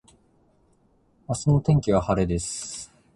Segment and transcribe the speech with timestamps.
[1.27, 2.91] 明日の天気は晴れです